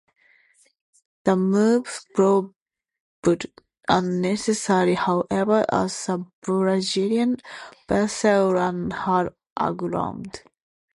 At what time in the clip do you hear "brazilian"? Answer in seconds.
6.41-7.37